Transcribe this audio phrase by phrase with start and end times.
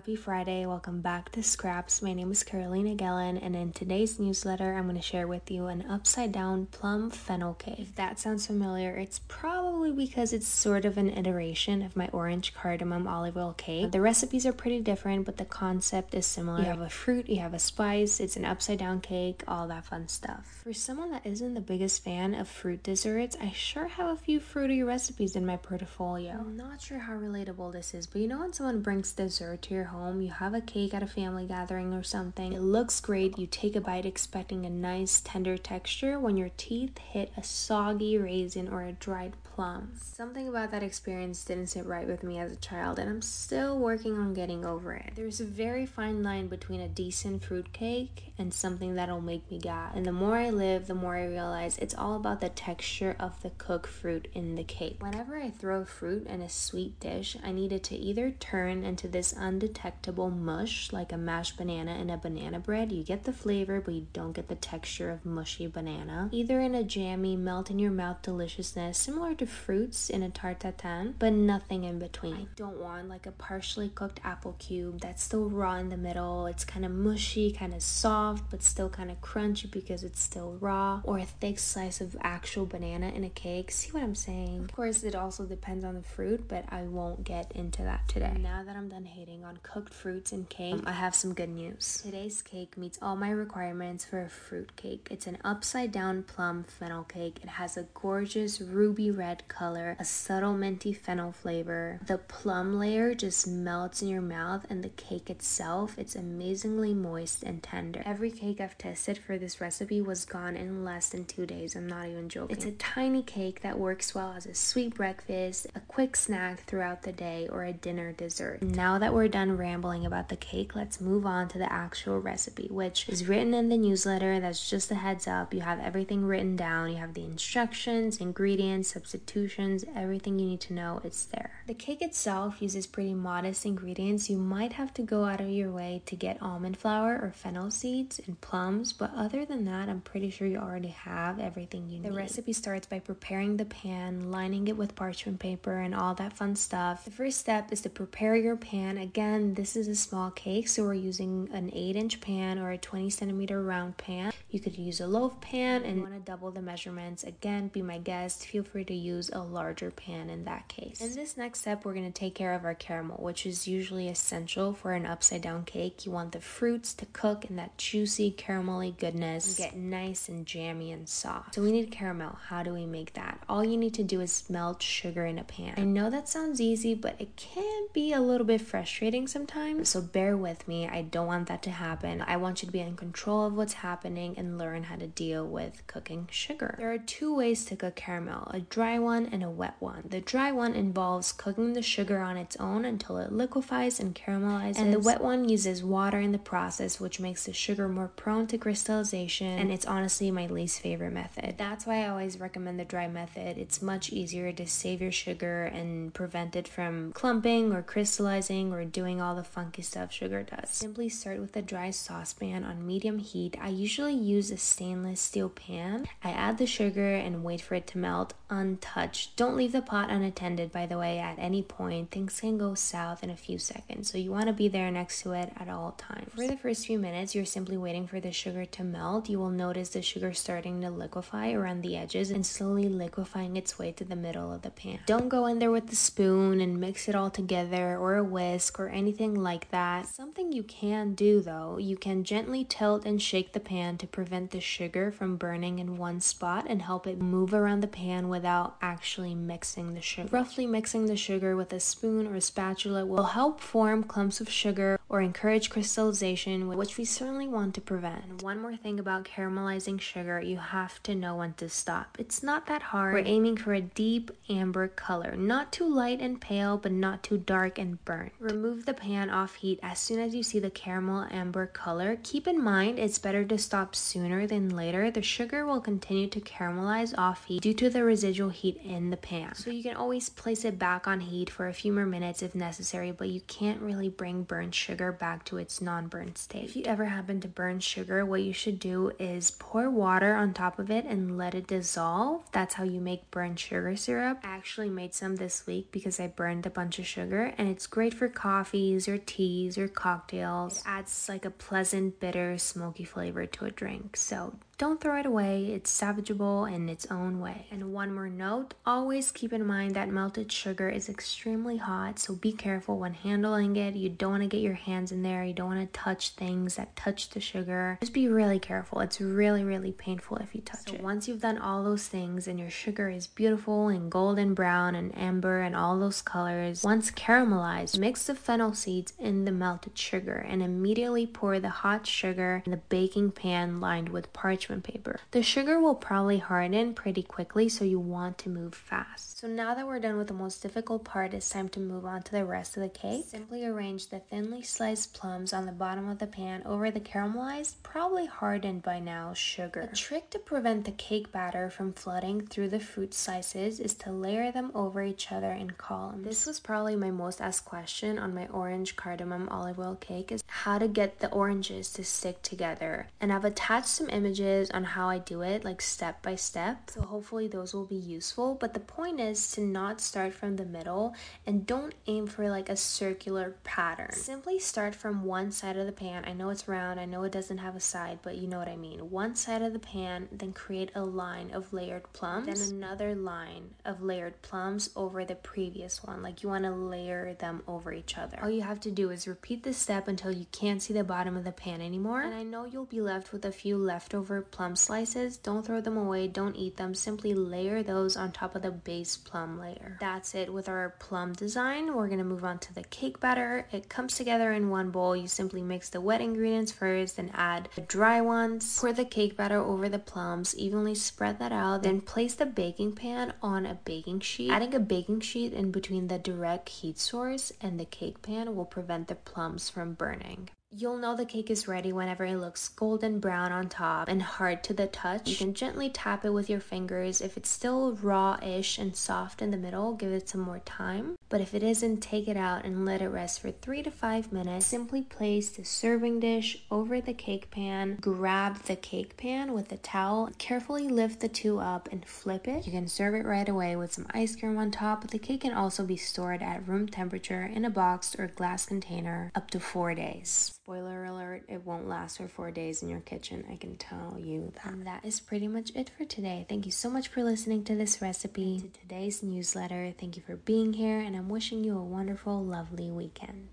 [0.00, 0.64] Happy Friday.
[0.64, 2.00] Welcome back to Scraps.
[2.00, 5.66] My name is Carolina Gelen, and in today's newsletter, I'm going to share with you
[5.66, 7.80] an upside down plum fennel cake.
[7.80, 12.54] If that sounds familiar, it's probably because it's sort of an iteration of my orange
[12.54, 13.92] cardamom olive oil cake.
[13.92, 16.60] The recipes are pretty different, but the concept is similar.
[16.60, 19.84] You have a fruit, you have a spice, it's an upside down cake, all that
[19.84, 20.62] fun stuff.
[20.64, 24.40] For someone that isn't the biggest fan of fruit desserts, I sure have a few
[24.40, 26.38] fruity recipes in my portfolio.
[26.40, 29.74] I'm not sure how relatable this is, but you know when someone brings dessert to
[29.74, 33.38] your home, you have a cake at a family gathering or something, it looks great,
[33.38, 38.16] you take a bite expecting a nice tender texture when your teeth hit a soggy
[38.18, 39.92] raisin or a dried plum.
[40.00, 43.78] Something about that experience didn't sit right with me as a child, and I'm still
[43.78, 45.12] working on getting over it.
[45.16, 49.58] There's a very fine line between a decent fruit cake and something that'll make me
[49.58, 49.90] gag.
[49.94, 53.42] And the more I live, the more I realize it's all about the texture of
[53.42, 55.02] the cooked fruit in the cake.
[55.02, 59.08] Whenever I throw fruit in a sweet dish, I need it to either turn into
[59.08, 59.34] this
[59.70, 62.90] undetectable mush like a mashed banana in a banana bread.
[62.90, 66.28] You get the flavor, but you don't get the texture of mushy banana.
[66.32, 70.60] Either in a jammy, melt in your mouth deliciousness, similar to fruits in a tarte
[70.60, 72.34] tatin, but nothing in between.
[72.34, 76.46] I don't want like a partially cooked apple cube that's still raw in the middle.
[76.46, 80.56] It's kind of mushy, kind of soft, but still kind of crunchy because it's still
[80.60, 83.70] raw, or a thick slice of actual banana in a cake.
[83.70, 84.64] See what I'm saying?
[84.64, 88.36] Of course, it also depends on the fruit, but I won't get into that today.
[88.40, 91.48] Now that I'm done hating on cooked fruits and cake, um, I have some good
[91.48, 92.02] news.
[92.04, 95.08] Today's cake meets all my requirements for a fruit cake.
[95.10, 97.38] It's an upside down plum fennel cake.
[97.42, 102.00] It has a gorgeous ruby red color, a subtle minty fennel flavor.
[102.06, 107.42] The plum layer just melts in your mouth, and the cake itself, it's amazingly moist
[107.42, 108.02] and tender.
[108.04, 111.76] Every cake I've tested for this recipe was gone in less than two days.
[111.76, 112.56] I'm not even joking.
[112.56, 117.02] It's a tiny cake that works well as a sweet breakfast, a quick snack throughout
[117.02, 118.62] the day, or a dinner dessert.
[118.62, 122.68] Now that we're done rambling about the cake, let's move on to the actual recipe,
[122.70, 124.40] which is written in the newsletter.
[124.40, 125.54] That's just a heads up.
[125.54, 130.74] You have everything written down, you have the instructions, ingredients, substitutions, everything you need to
[130.74, 131.50] know, it's there.
[131.66, 134.28] The cake itself uses pretty modest ingredients.
[134.28, 137.70] You might have to go out of your way to get almond flour or fennel
[137.70, 142.00] seeds and plums, but other than that, I'm pretty sure you already have everything you
[142.00, 142.10] need.
[142.10, 146.32] The recipe starts by preparing the pan, lining it with parchment paper, and all that
[146.32, 147.04] fun stuff.
[147.04, 148.98] The first step is to prepare your pan.
[148.98, 152.78] Again, this is a small cake, so we're using an 8 inch pan or a
[152.78, 154.32] 20 centimeter round pan.
[154.50, 157.24] You could use a loaf pan and want to double the measurements.
[157.24, 158.46] Again, be my guest.
[158.46, 161.00] Feel free to use a larger pan in that case.
[161.00, 164.08] In this next step, we're going to take care of our caramel, which is usually
[164.08, 166.04] essential for an upside down cake.
[166.04, 170.92] You want the fruits to cook in that juicy caramelly goodness get nice and jammy
[170.92, 171.54] and soft.
[171.54, 172.38] So we need caramel.
[172.48, 173.42] How do we make that?
[173.48, 175.74] All you need to do is melt sugar in a pan.
[175.76, 179.88] I know that sounds easy, but it can be a little bit frustrating sometimes.
[179.88, 180.88] So bear with me.
[180.88, 182.22] I don't want that to happen.
[182.26, 185.46] I want you to be in control of what's happening and learn how to deal
[185.46, 186.74] with cooking sugar.
[186.78, 190.04] There are two ways to cook caramel a dry one and a wet one.
[190.08, 194.78] The dry one involves cooking the sugar on its own until it liquefies and caramelizes,
[194.78, 198.46] and the wet one uses water in the process, which makes the sugar more prone
[198.48, 201.56] to crystallization, and it's honestly my least favorite method.
[201.58, 203.58] That's why I always recommend the dry method.
[203.58, 208.84] It's much easier to save your sugar and prevent it from clumping or crystallizing or
[208.84, 210.70] doing all the funky stuff sugar does.
[210.70, 213.56] Simply start with a dry saucepan on medium heat.
[213.60, 216.06] I usually use a stainless steel pan.
[216.24, 219.36] I add the sugar and wait for it to melt untouched.
[219.36, 222.10] Don't leave the pot unattended, by the way, at any point.
[222.10, 225.22] Things can go south in a few seconds, so you want to be there next
[225.22, 226.32] to it at all times.
[226.34, 229.28] For the first few minutes, you're simply waiting for the sugar to melt.
[229.28, 233.78] You will notice the sugar starting to liquefy around the edges and slowly liquefying its
[233.78, 235.00] way to the middle of the pan.
[235.06, 238.80] Don't go in there with the spoon and mix it all together or a whisk
[238.80, 240.06] or anything like that.
[240.06, 244.50] Something you can do though, you can gently tilt and shake the pan to prevent
[244.50, 248.76] the sugar from burning in one spot and help it move around the pan without
[248.80, 250.28] actually mixing the sugar.
[250.30, 254.98] Roughly mixing the sugar with a spoon or spatula will help form clumps of sugar
[255.08, 258.42] or encourage crystallization, which we certainly want to prevent.
[258.42, 262.16] One more thing about caramelizing sugar, you have to know when to stop.
[262.18, 263.14] It's not that hard.
[263.14, 267.38] We're aiming for a deep amber color, not too light and pale, but not too
[267.38, 268.32] dark and burnt.
[268.38, 272.18] Remove the pan off heat as soon as you see the caramel amber color.
[272.22, 275.10] Keep in mind it's better to stop sooner than later.
[275.10, 279.16] The sugar will continue to caramelize off heat due to the residual heat in the
[279.16, 279.54] pan.
[279.54, 282.54] So you can always place it back on heat for a few more minutes if
[282.54, 286.64] necessary, but you can't really bring burnt sugar back to its non-burnt state.
[286.64, 290.52] If you ever happen to burn sugar, what you should do is pour water on
[290.52, 292.42] top of it and let it dissolve.
[292.52, 294.40] That's how you make burnt sugar syrup.
[294.44, 297.86] I actually made some this week because I burned a bunch of sugar and it's
[297.86, 300.78] great for coffee or teas or cocktails.
[300.78, 304.16] It adds like a pleasant, bitter, smoky flavor to a drink.
[304.16, 307.66] So don't throw it away, it's salvageable in its own way.
[307.70, 312.34] And one more note always keep in mind that melted sugar is extremely hot, so
[312.34, 313.94] be careful when handling it.
[313.94, 316.76] You don't want to get your hands in there, you don't want to touch things
[316.76, 317.98] that touch the sugar.
[318.00, 321.02] Just be really careful, it's really, really painful if you touch so it.
[321.02, 325.14] Once you've done all those things and your sugar is beautiful and golden brown and
[325.14, 330.36] amber and all those colors, once caramelized, mix the fennel seeds in the melted sugar
[330.36, 335.20] and immediately pour the hot sugar in the baking pan lined with parchment parchment paper.
[335.32, 339.38] The sugar will probably harden pretty quickly, so you want to move fast.
[339.38, 342.22] So now that we're done with the most difficult part, it's time to move on
[342.22, 343.24] to the rest of the cake.
[343.26, 347.74] Simply arrange the thinly sliced plums on the bottom of the pan over the caramelized,
[347.82, 349.88] probably hardened by now, sugar.
[349.90, 354.12] The trick to prevent the cake batter from flooding through the fruit slices is to
[354.12, 356.24] layer them over each other in columns.
[356.24, 360.44] This was probably my most asked question on my orange cardamom olive oil cake is
[360.46, 363.08] how to get the oranges to stick together.
[363.20, 366.90] And I've attached some images on how I do it, like step by step.
[366.90, 368.56] So hopefully those will be useful.
[368.56, 371.14] But the point is to not start from the middle
[371.46, 374.12] and don't aim for like a circular pattern.
[374.12, 376.24] Simply start from one side of the pan.
[376.26, 378.68] I know it's round, I know it doesn't have a side, but you know what
[378.68, 379.10] I mean.
[379.10, 383.70] One side of the pan, then create a line of layered plums, then another line
[383.84, 386.22] of layered plums over the previous one.
[386.22, 388.38] Like you want to layer them over each other.
[388.42, 391.36] All you have to do is repeat this step until you can't see the bottom
[391.36, 392.22] of the pan anymore.
[392.22, 395.36] And I know you'll be left with a few leftover plum slices.
[395.36, 396.94] Don't throw them away, don't eat them.
[396.94, 399.96] Simply layer those on top of the base plum layer.
[400.00, 401.94] That's it with our plum design.
[401.94, 403.66] We're gonna move on to the cake batter.
[403.72, 405.16] It comes together in one bowl.
[405.16, 408.78] You simply mix the wet ingredients first, then add the dry ones.
[408.78, 412.92] Pour the cake batter over the plums, evenly spread that out, then place the baking
[412.92, 414.50] pan on a baking sheet.
[414.50, 418.64] Adding a baking sheet in between the direct heat source and the cake pan will
[418.64, 420.50] prevent the plums from burning.
[420.72, 424.62] You'll know the cake is ready whenever it looks golden brown on top and hard
[424.64, 425.28] to the touch.
[425.28, 427.20] You can gently tap it with your fingers.
[427.20, 431.16] If it's still raw-ish and soft in the middle, give it some more time.
[431.30, 434.32] But if it isn't, take it out and let it rest for 3 to 5
[434.32, 434.66] minutes.
[434.66, 437.96] Simply place the serving dish over the cake pan.
[438.00, 440.30] Grab the cake pan with a towel.
[440.38, 442.66] Carefully lift the two up and flip it.
[442.66, 445.06] You can serve it right away with some ice cream on top.
[445.06, 449.30] The cake can also be stored at room temperature in a box or glass container
[449.34, 450.52] up to 4 days.
[450.70, 454.52] Spoiler alert, it won't last for four days in your kitchen, I can tell you
[454.54, 454.72] that.
[454.72, 456.46] And that is pretty much it for today.
[456.48, 459.92] Thank you so much for listening to this recipe, to today's newsletter.
[459.98, 463.48] Thank you for being here, and I'm wishing you a wonderful, lovely weekend.